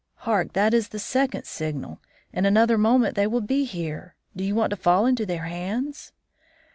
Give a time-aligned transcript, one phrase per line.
[0.25, 1.99] Hark, that is the second signal!
[2.33, 4.15] In another moment they will be here.
[4.35, 6.11] Do you want to fall into their hands?'